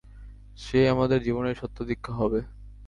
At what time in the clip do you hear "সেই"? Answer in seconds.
0.57-0.87